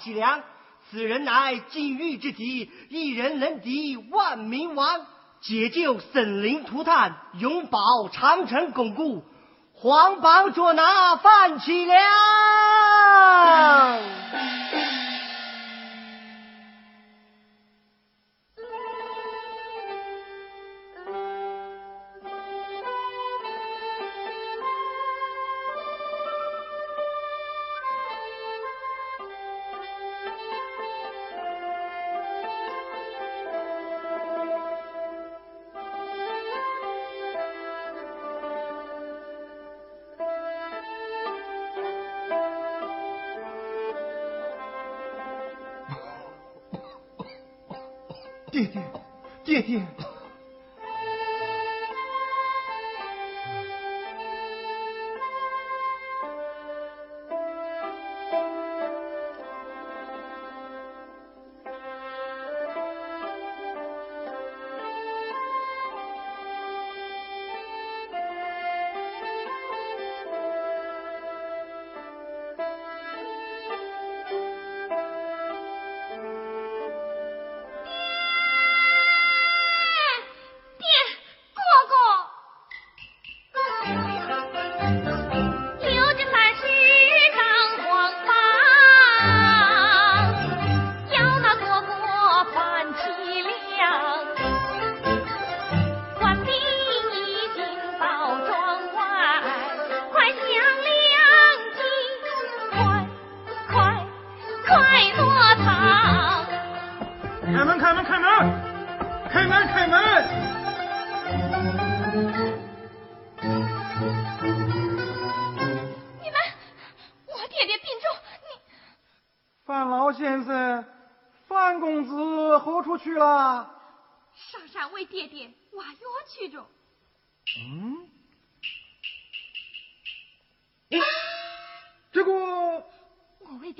[0.00, 0.42] 范启良。
[0.90, 5.06] 此人乃禁欲之敌，一人能敌万民王，
[5.40, 7.78] 解救森林涂炭，永保
[8.10, 9.22] 长城巩固。
[9.74, 12.00] 黄榜捉拿范启良。
[48.66, 48.82] 爹
[49.44, 49.82] 爹爹爹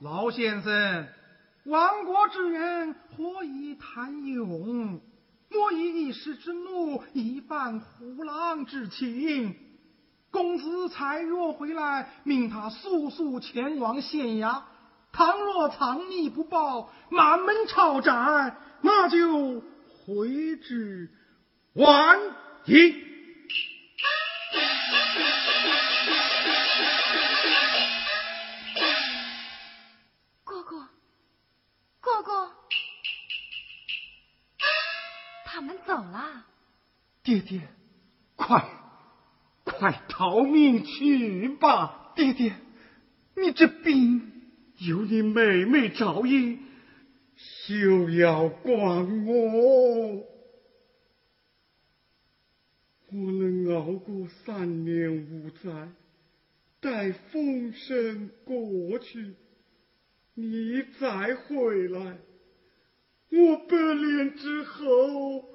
[0.00, 1.06] 老先生，
[1.64, 5.00] 亡国之人何以谈勇？
[5.48, 9.54] 莫以一时之怒，一犯虎狼之情。
[10.32, 14.62] 公子才若回来，命他速速前往县衙。
[15.12, 19.62] 倘若藏匿不报，满门抄斩，那就
[20.04, 21.08] 回之。
[21.74, 22.18] 晚
[22.66, 23.13] 矣。
[37.24, 37.62] 爹爹，
[38.36, 38.68] 快，
[39.64, 42.12] 快逃命去吧！
[42.14, 42.54] 爹爹，
[43.34, 44.30] 你这病
[44.78, 46.60] 有你妹妹照应，
[47.34, 50.34] 休要管我。
[53.10, 55.88] 我能熬过三年五载，
[56.80, 59.34] 待风声过去，
[60.34, 62.18] 你再回来。
[63.30, 65.53] 我百年之后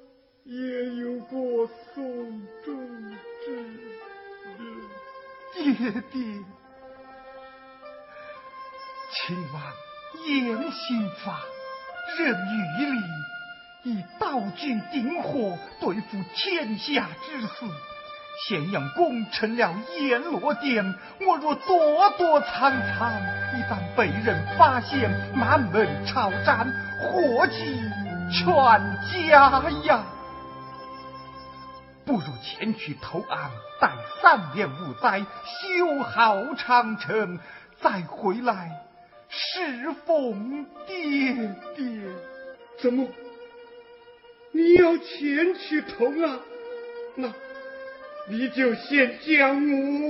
[0.51, 0.55] 也
[0.95, 2.03] 有过送
[2.65, 2.75] 终
[3.45, 3.53] 之
[4.57, 4.63] 日，
[5.53, 6.23] 爹爹，
[9.13, 9.61] 秦王
[10.25, 11.39] 严刑法，
[12.17, 12.33] 任狱
[12.81, 12.99] 吏，
[13.83, 17.47] 以刀军鼎火对付天下之事。
[18.47, 20.95] 咸阳宫成了阎罗殿，
[21.27, 23.13] 我若躲躲藏藏，
[23.53, 26.67] 一旦被人发现，满门抄斩，
[27.03, 27.79] 祸及
[28.33, 28.43] 全
[29.27, 30.03] 家呀！
[32.09, 37.37] 不如前去投案，待三年五载，修好长城，
[37.79, 38.83] 再回来
[39.29, 42.01] 侍奉爹爹。
[42.79, 43.07] 怎么？
[44.51, 46.39] 你要前去投案？
[47.13, 47.31] 那？
[48.27, 49.61] 你就先将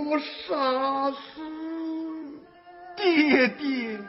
[0.07, 1.41] 我杀死，
[2.95, 3.99] 爹爹，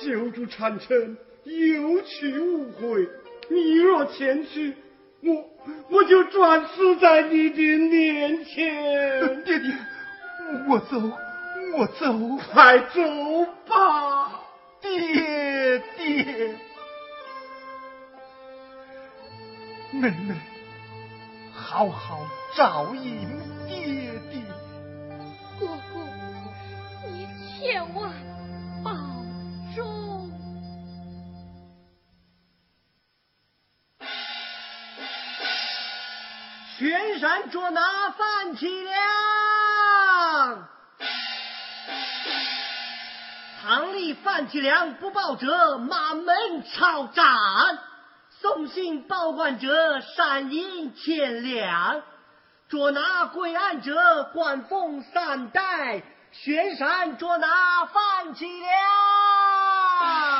[0.00, 3.06] 修筑长城有去无回。
[3.50, 4.74] 你若前去，
[5.22, 5.49] 我
[5.90, 9.42] 我就转死在你的面前。
[9.44, 9.72] 爹爹，
[10.68, 11.00] 我走，
[11.76, 12.12] 我走，
[12.52, 13.00] 快走
[13.68, 14.40] 吧，
[14.80, 16.54] 爹爹，
[19.92, 20.34] 妹妹，
[21.52, 22.26] 好好。
[22.56, 23.28] 照应
[23.68, 24.09] 爹
[37.20, 37.82] 山捉拿
[38.16, 40.68] 范启良，
[43.62, 47.26] 堂里范启良不报者，满门抄斩。
[48.40, 52.00] 送信报官者，赏银千两。
[52.70, 56.00] 捉拿归案者，官封三代；
[56.32, 60.39] 悬山捉拿范启良。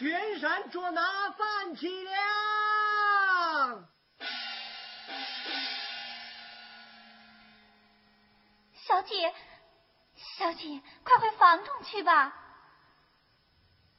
[0.00, 0.06] 小
[9.02, 9.34] 姐，
[10.38, 12.34] 小姐，快回房中去吧。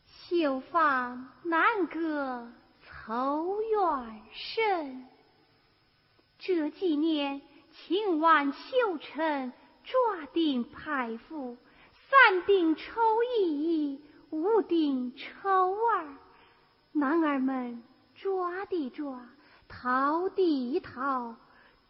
[0.08, 5.08] 绣房难隔愁怨深，
[6.40, 9.54] 这几年秦万修成
[9.84, 11.60] 抓定排夫，
[12.10, 16.18] 三定抽一，五定抽儿，
[16.94, 17.84] 男儿们
[18.16, 19.20] 抓的抓，
[19.68, 21.36] 逃的逃，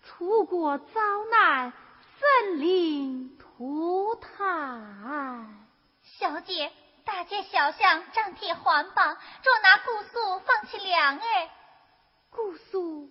[0.03, 1.71] 出国遭难，
[2.19, 5.67] 森林涂炭。
[6.03, 6.71] 小姐。
[7.03, 11.51] 大街小巷张贴环榜，捉拿姑苏放弃粮哎！
[12.29, 13.10] 姑苏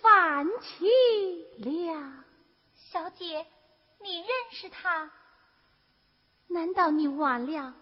[0.00, 0.88] 放起
[1.58, 2.24] 粮，
[2.74, 3.46] 小姐，
[4.00, 5.12] 你认识他？
[6.48, 7.74] 难道你忘了？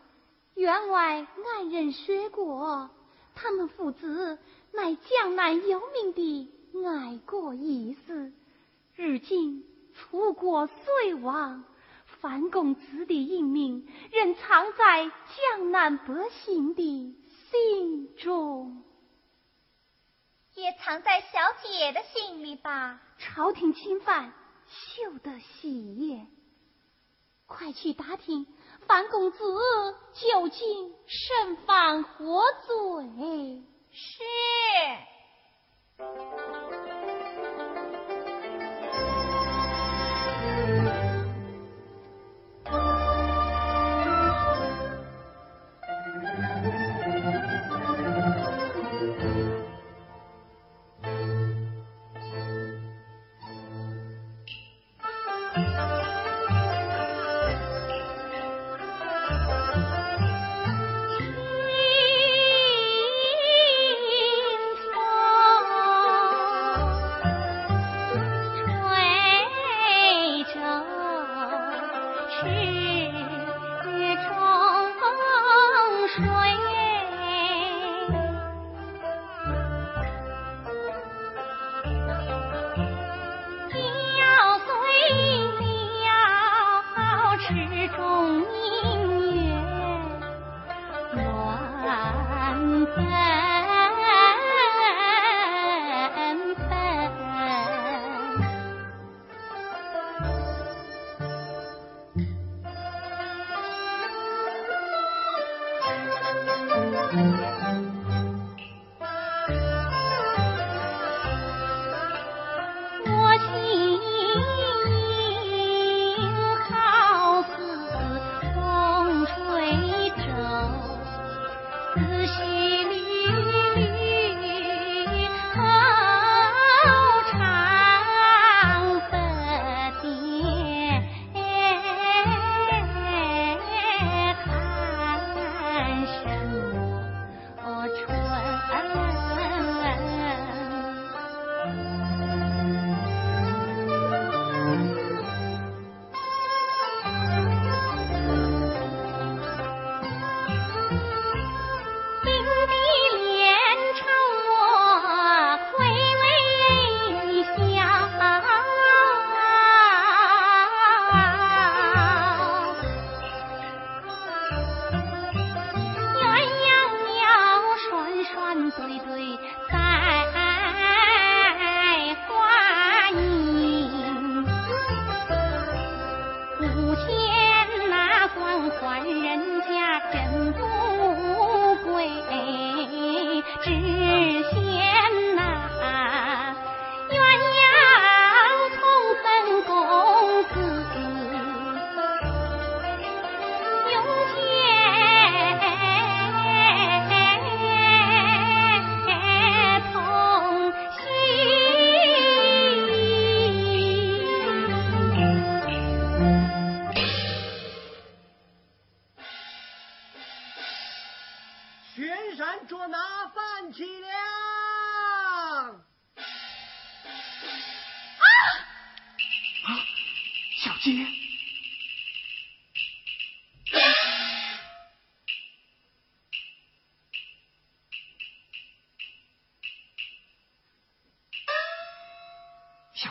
[0.60, 1.26] 员外
[1.56, 2.90] 爱人说过，
[3.34, 4.38] 他们父子
[4.72, 6.52] 乃江南有名的
[6.86, 8.30] 爱国义士，
[8.94, 9.64] 如今
[9.94, 11.64] 楚国虽亡。
[12.20, 17.16] 范公子的英名仍藏在江南百姓的
[17.50, 18.82] 心中，
[20.54, 21.28] 也藏在小
[21.62, 23.00] 姐的心里吧。
[23.16, 24.34] 朝廷侵犯，
[24.68, 26.26] 休得喜悦。
[27.46, 28.46] 快去打听
[28.86, 29.38] 范公子
[30.14, 33.62] 究竟身犯何罪？
[33.92, 34.22] 是。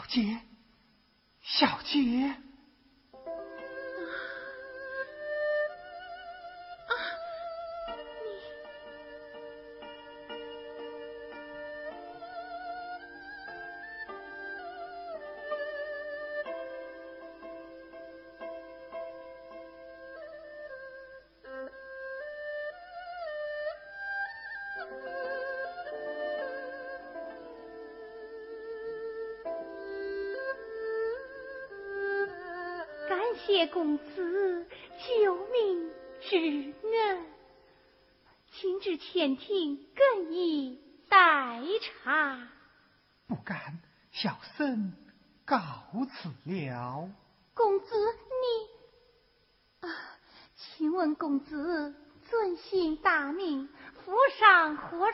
[0.09, 0.41] 姐，
[1.41, 2.35] 小姐。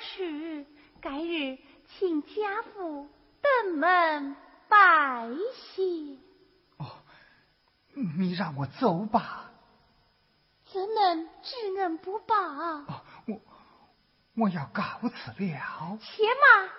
[0.05, 0.65] 上何处？
[1.01, 3.09] 改日请家父
[3.41, 4.35] 登门
[4.67, 5.83] 拜谢。
[6.77, 6.97] 哦
[8.17, 9.51] 你让我走吧，
[10.65, 12.35] 怎能知恩不报？
[12.35, 13.41] 哦，我
[14.35, 15.97] 我要告辞了。
[16.01, 16.69] 且慢，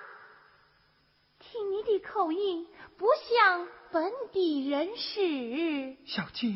[1.38, 5.96] 听你的口音不像本地人士。
[6.06, 6.48] 小姐，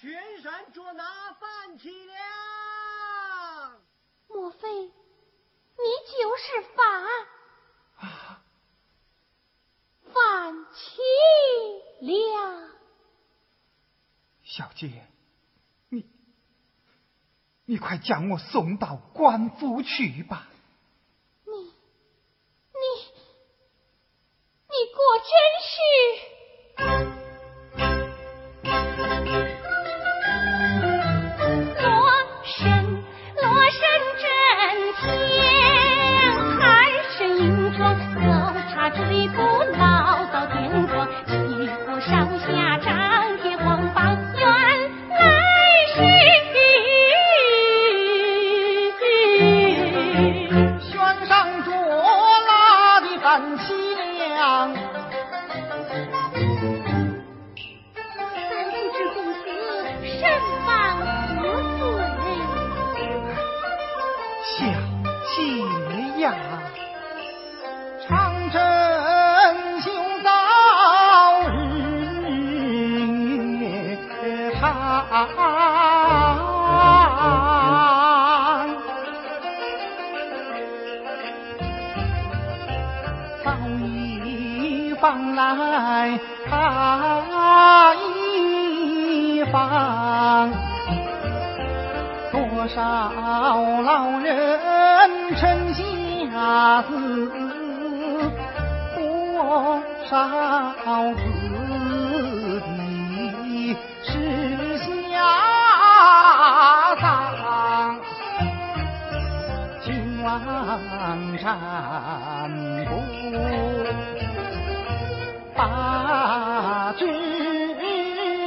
[0.00, 1.04] 玄山捉拿
[1.34, 3.80] 范启良，
[4.28, 4.92] 莫非你
[6.06, 7.04] 就是范？
[7.98, 8.42] 啊。
[10.12, 11.00] 范齐
[12.00, 12.68] 良，
[14.42, 15.06] 小姐，
[15.90, 16.04] 你
[17.66, 20.49] 你快将我送到官府去吧。
[96.60, 96.92] 大字
[98.94, 101.22] 多少字
[102.76, 104.76] 你是
[105.10, 107.98] 下葬
[109.82, 110.28] 青王
[111.38, 111.48] 占
[112.84, 112.90] 卜
[115.54, 117.06] 把志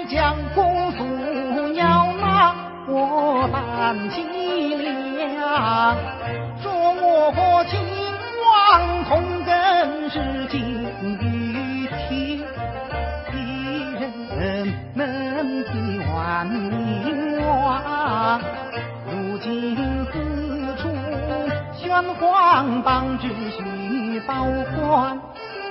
[0.07, 1.03] 将公诉
[1.73, 2.53] 要拿
[2.87, 6.12] 我来凄凉
[22.19, 24.45] 皇榜只需报
[24.75, 25.19] 官，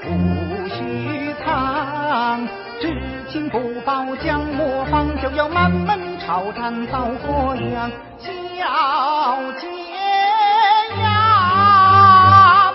[0.02, 2.46] 不许藏。
[2.80, 3.00] 知
[3.30, 7.90] 情不报，将我方就要满门抄斩，遭祸殃。
[8.18, 8.26] 小
[9.60, 9.68] 姐
[11.00, 12.72] 呀，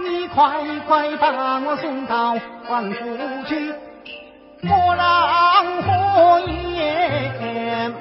[0.00, 2.36] 你快快把我送到
[2.66, 3.74] 官府去，
[4.62, 7.92] 莫让祸延。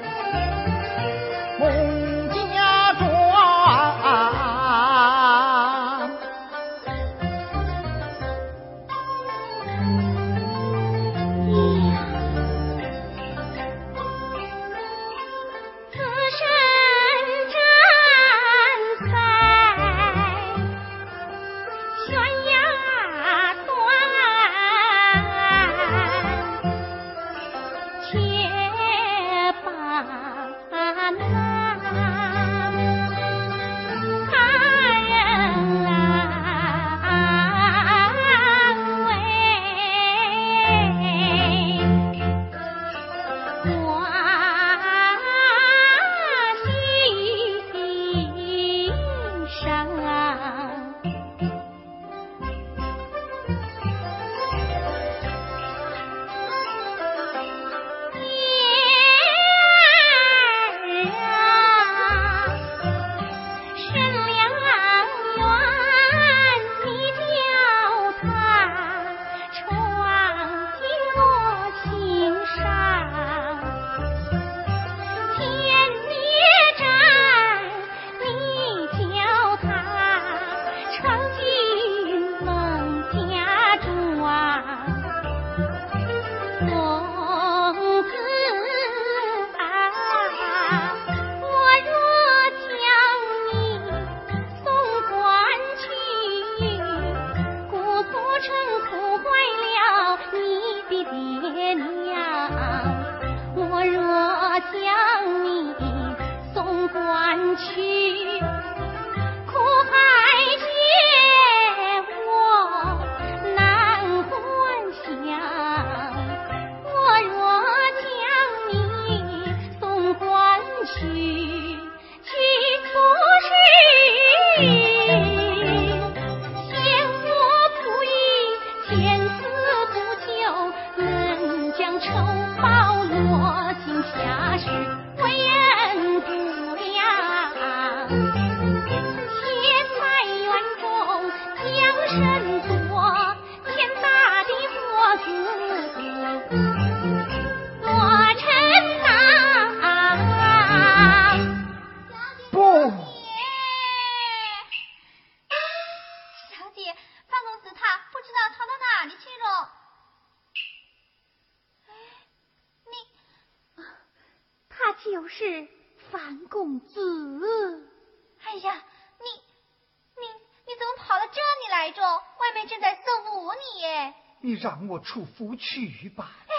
[175.04, 176.32] 让我出府去吧。
[176.48, 176.56] 哎，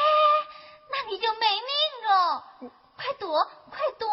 [0.90, 1.70] 那你就没命
[2.06, 2.44] 了！
[2.96, 4.06] 快躲，快躲！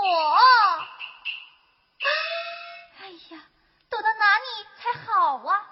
[2.98, 3.44] 哎呀，
[3.90, 4.46] 躲到哪里
[4.78, 5.68] 才好啊？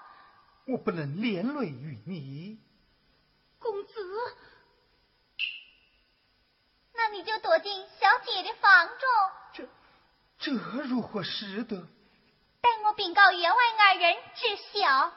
[0.66, 2.60] 我不能连累于你，
[3.58, 3.92] 公子。
[6.92, 8.98] 那你就躲进小姐的房中。
[9.54, 9.66] 这
[10.38, 11.88] 这如何使得？
[12.60, 15.12] 待我禀告员外二人知晓。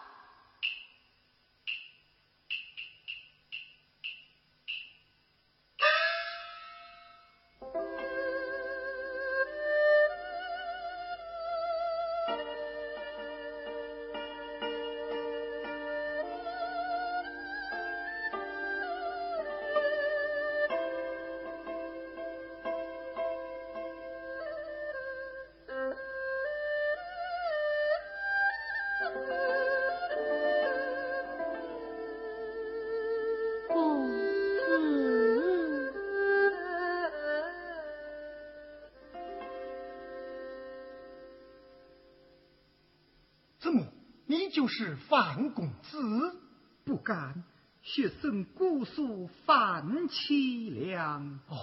[44.63, 46.37] 就是范公子，
[46.85, 47.43] 不敢，
[47.81, 51.37] 学生姑苏范凄凉。
[51.49, 51.57] 哦，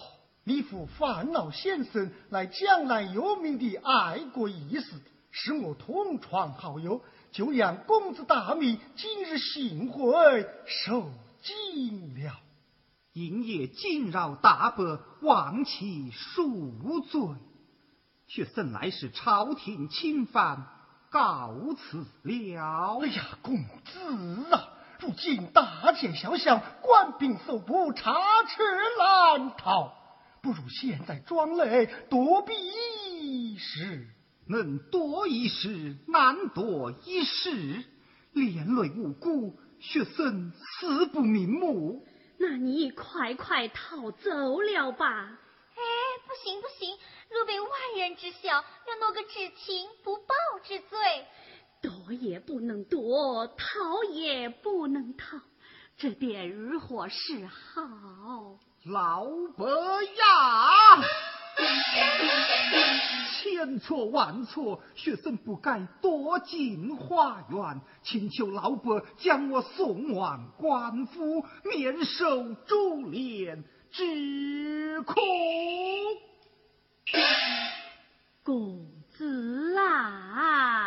[0.45, 4.93] 你父范老先生乃江南有名的爱国义士，
[5.31, 11.11] 是我同窗好友，就让公子大名今日幸会受
[11.41, 12.39] 惊了，
[13.15, 17.35] 因夜惊扰大伯，望其恕罪。
[18.27, 20.67] 学生乃是朝廷钦犯。
[21.11, 22.99] 告辞了。
[23.03, 24.68] 哎呀，公子啊，
[25.01, 28.62] 如今大街小巷官兵搜捕，插翅
[28.99, 29.92] 难逃，
[30.40, 34.07] 不如现在装累，躲避一时。
[34.46, 37.85] 能躲一时，难躲一时，
[38.33, 42.05] 连累无辜，学生死不瞑目。
[42.38, 45.38] 那你快快逃走了吧。
[46.31, 46.97] 不行不行。
[47.29, 51.27] 若被外人知晓，要落个知情不报之罪。
[51.83, 55.40] 躲也不能躲，逃也不能逃，
[55.97, 57.83] 这便如何是好？
[58.85, 59.25] 老
[59.57, 61.03] 伯呀，
[63.43, 75.14] 千错万错，学生不该躲进花园，请求老伯将我送往官府，免受株连之苦。
[78.42, 80.80] 公子啊，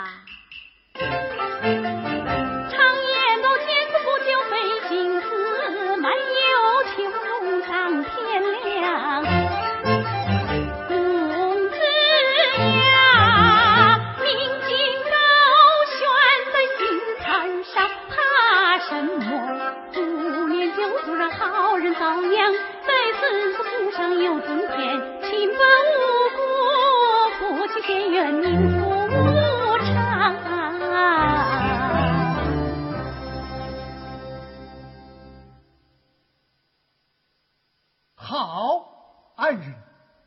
[38.16, 39.76] 好爱人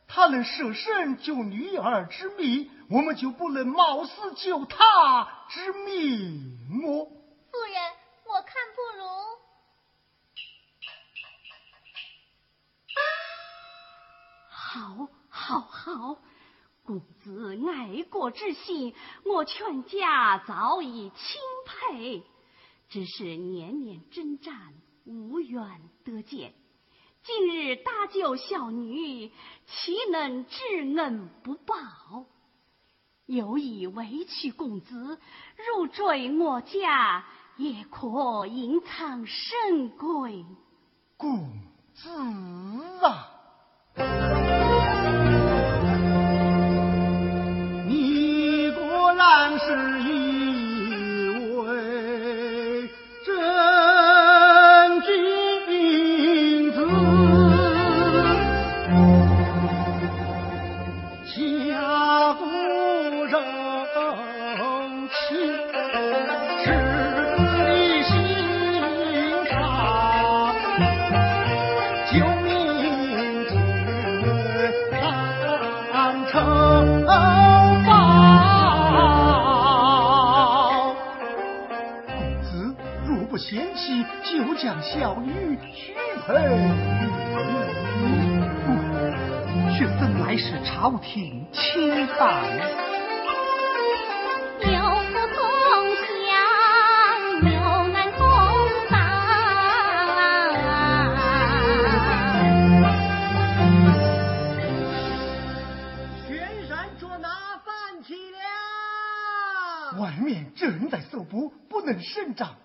[0.07, 7.07] 他能舍身救女儿之命，我们就不能冒死救他之命么？
[7.07, 7.83] 夫人，
[8.27, 9.05] 我看不如。
[14.51, 16.19] 好，好，好！
[16.85, 22.23] 公子爱国之心，我全家早已钦佩。
[22.89, 24.73] 只是年年征战，
[25.05, 26.55] 无缘得见。
[27.23, 29.31] 今日搭救小女，
[29.67, 30.59] 岂能知
[30.97, 32.25] 恩不报？
[33.27, 35.19] 有意委屈公子
[35.75, 37.27] 入赘我家，
[37.57, 40.47] 也可隐藏身贵。
[41.19, 41.51] 公
[41.93, 42.09] 子
[43.03, 43.29] 啊，
[84.67, 85.95] 就将小女许
[86.27, 86.35] 配。
[89.79, 92.43] 却怎来是朝廷钦犯？
[94.63, 94.71] 有
[95.05, 95.39] 福同
[96.11, 96.35] 享，
[97.45, 97.55] 有
[97.93, 98.19] 难同
[98.91, 98.95] 当。
[106.27, 106.27] 全
[106.67, 107.29] 山捉拿
[107.65, 110.01] 范启良。
[110.03, 112.57] 外面正在搜捕，不能胜仗。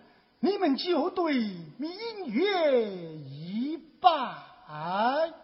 [0.43, 1.34] 你们就对
[1.77, 1.91] 明
[2.27, 5.40] 月一拜。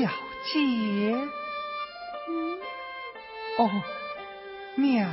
[0.00, 0.08] 小
[0.44, 1.12] 姐，
[2.28, 2.58] 嗯，
[3.58, 3.70] 哦，
[4.76, 5.10] 娘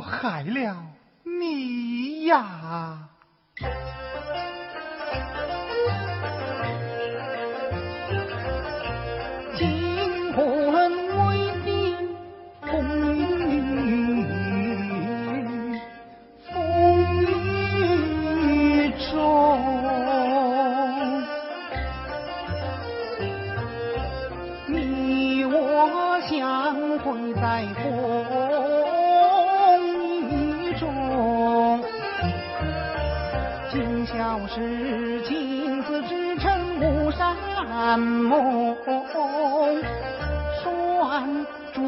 [0.00, 0.74] 我害了
[1.24, 3.10] 你呀！
[9.58, 12.08] 金婚为定
[12.62, 14.24] 风雨，
[16.50, 16.50] 风
[18.48, 19.12] 雨中。
[24.66, 28.39] 你我相会在风
[34.12, 37.36] 小时金丝织成巫山
[38.00, 38.76] 梦
[40.62, 41.80] 拴住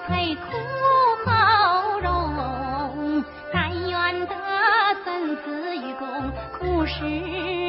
[0.00, 0.42] 配苦
[1.24, 4.34] 厚荣，甘愿得
[5.04, 7.63] 生死与共，苦时。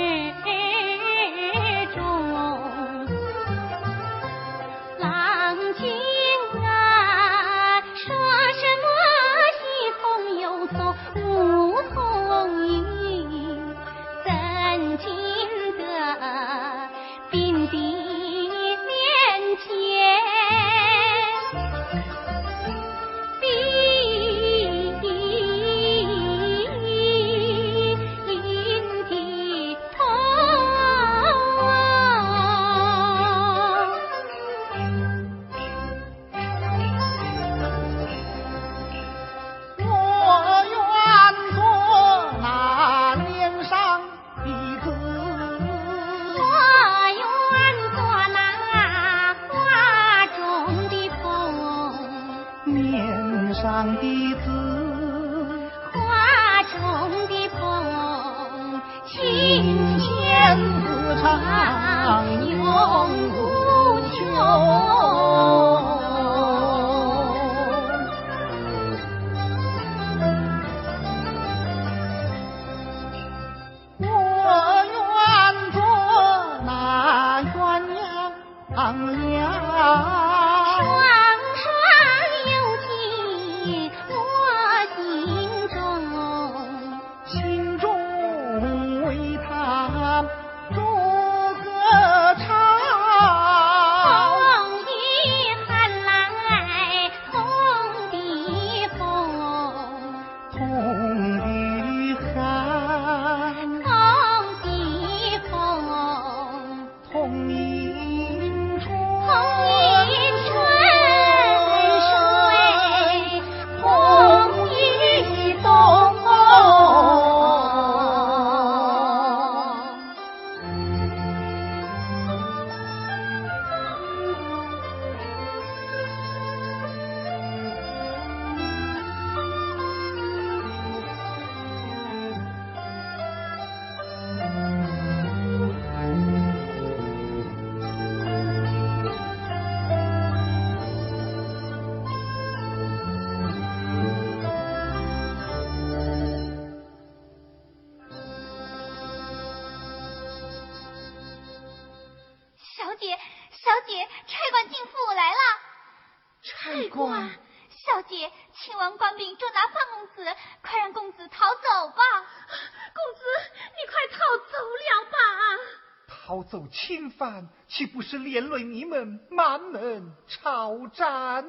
[167.25, 171.43] 犯岂不是连累你们满门抄斩？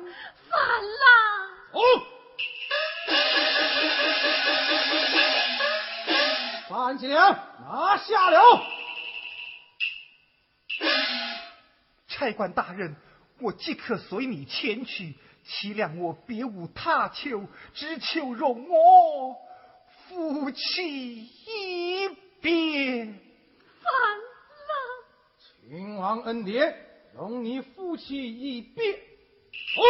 [0.48, 0.58] 反
[1.02, 1.06] 了！
[1.72, 1.80] 哦，
[6.70, 8.40] 范继良拿下了。
[12.08, 12.96] 差官大人，
[13.40, 15.14] 我即刻随你前去。
[15.46, 19.36] 凄凉我别无他求，只求容我
[20.08, 22.08] 夫妻一
[22.40, 23.25] 别。
[25.68, 26.76] 秦王恩典，
[27.16, 28.92] 容你夫妻一别。
[28.92, 29.82] 哦。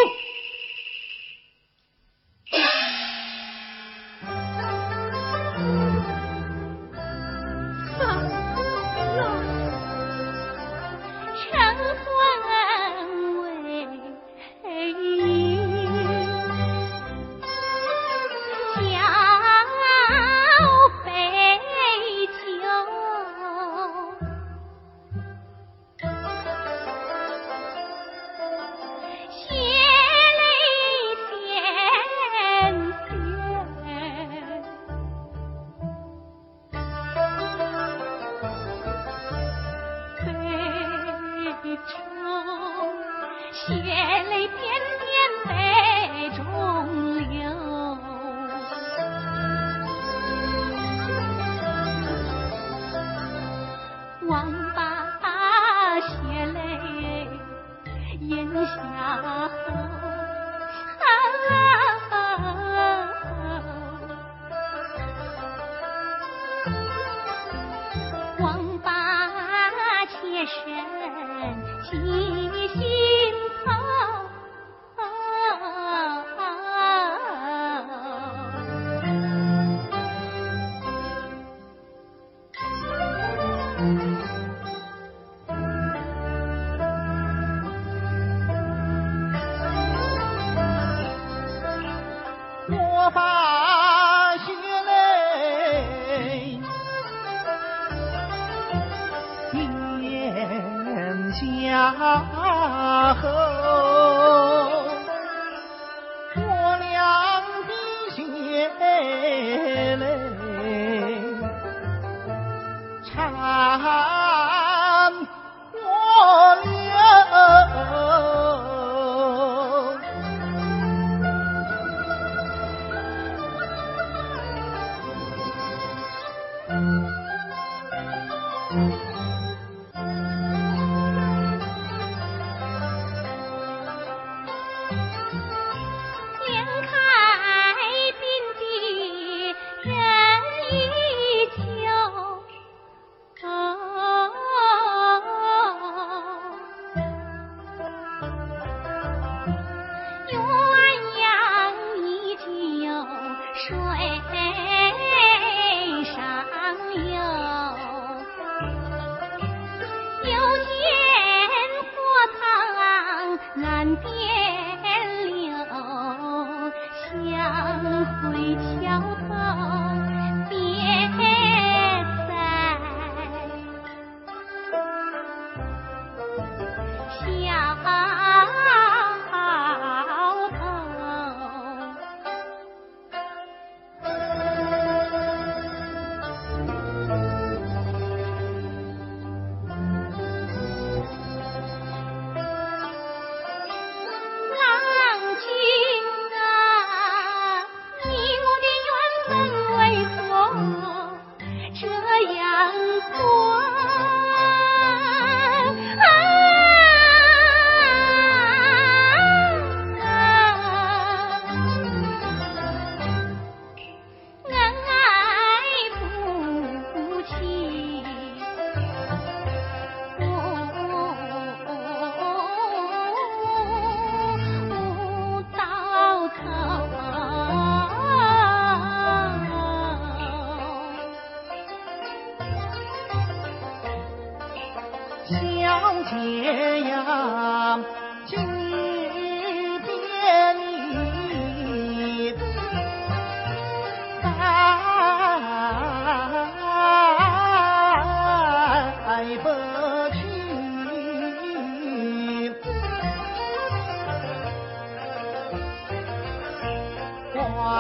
[163.57, 164.36] 难辨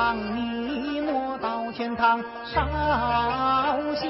[0.06, 2.64] 望你莫到天堂烧
[3.96, 4.06] 香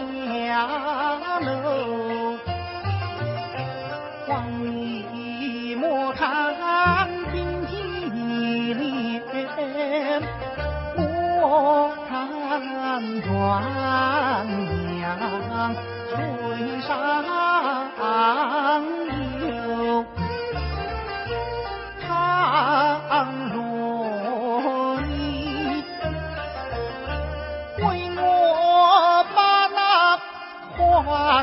[1.41, 2.37] 喽
[4.29, 10.23] 望你莫看金平年
[10.99, 12.61] 莫看
[13.23, 13.65] 端
[15.01, 15.75] 阳
[16.11, 16.17] 水
[16.83, 16.93] 上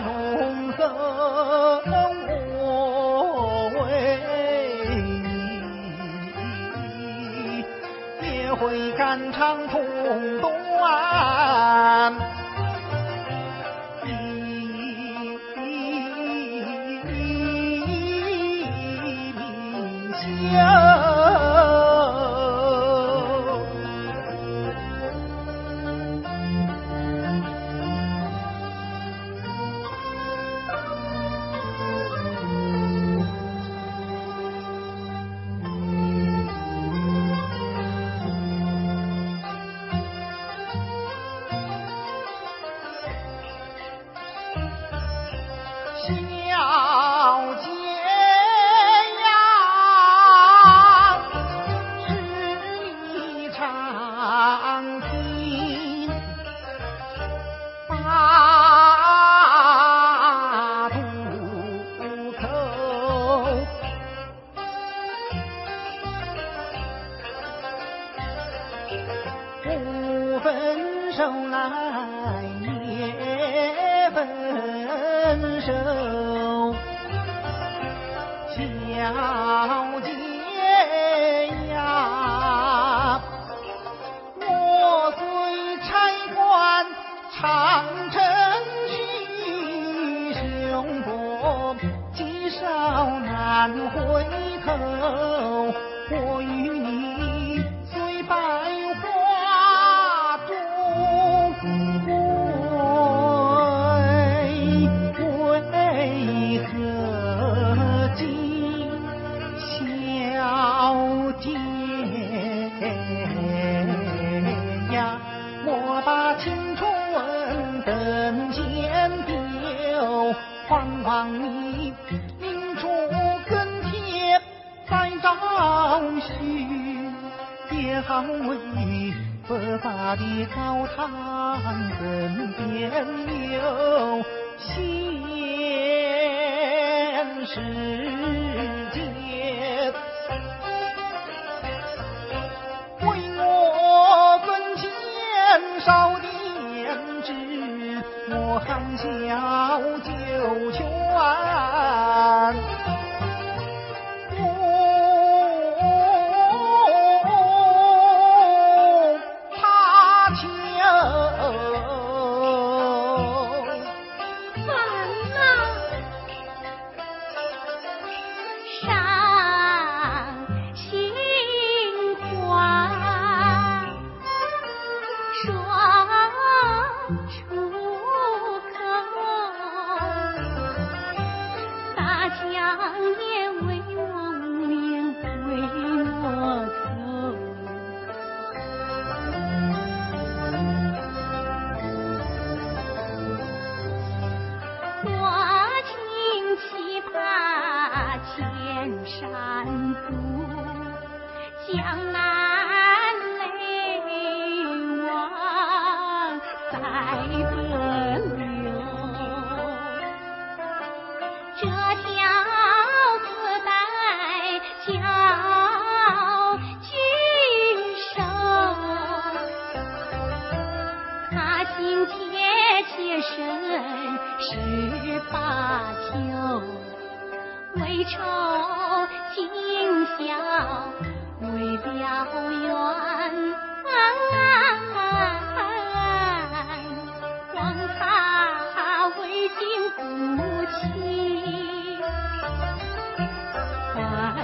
[0.02, 0.90] 众生
[2.58, 4.20] 我为
[8.22, 9.80] 你也会肝肠痛
[10.42, 12.33] 断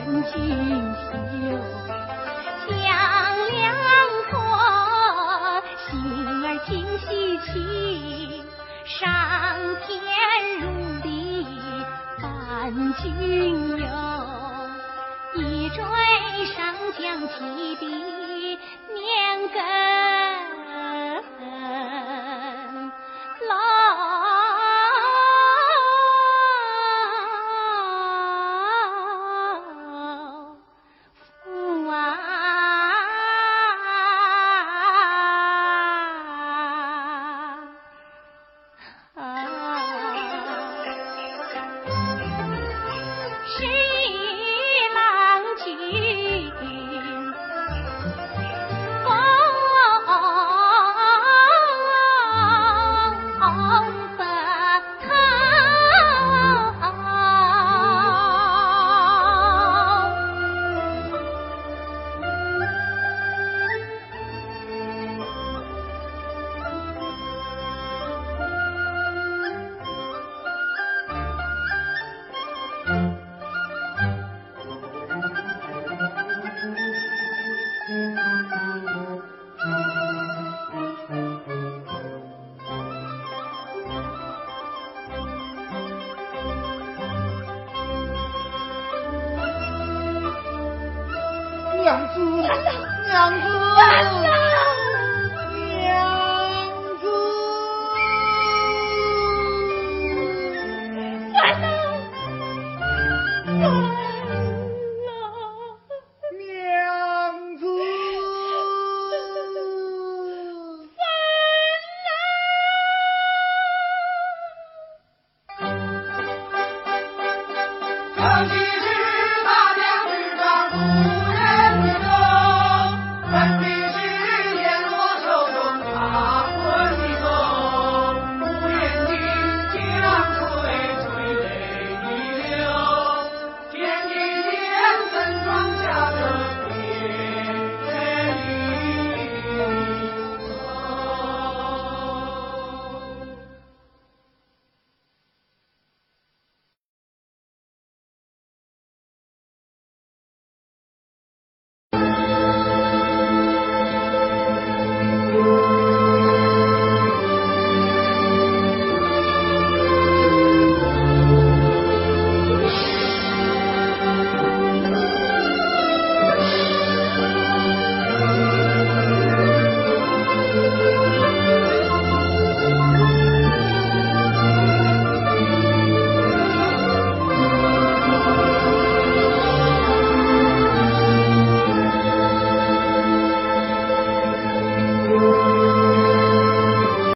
[0.09, 0.33] 伴君，
[2.67, 2.75] 江
[3.51, 3.61] 两
[4.31, 4.33] 颗
[5.85, 5.87] 心
[6.43, 8.43] 儿紧系情，
[8.85, 8.97] 上
[9.85, 9.87] 天
[10.61, 10.65] 入
[11.03, 11.45] 地
[12.19, 13.85] 伴君游，
[15.35, 15.77] 一追
[16.55, 16.57] 上
[16.97, 17.85] 将几滴
[18.91, 19.98] 年根。